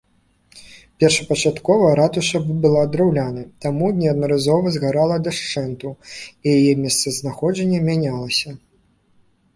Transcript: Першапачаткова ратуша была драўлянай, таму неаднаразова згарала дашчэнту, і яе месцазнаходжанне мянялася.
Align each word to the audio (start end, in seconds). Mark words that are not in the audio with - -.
Першапачаткова 1.01 1.91
ратуша 1.99 2.41
была 2.63 2.81
драўлянай, 2.95 3.45
таму 3.67 3.91
неаднаразова 3.99 4.67
згарала 4.77 5.21
дашчэнту, 5.29 5.89
і 6.45 6.57
яе 6.59 6.73
месцазнаходжанне 6.83 7.79
мянялася. 7.91 8.49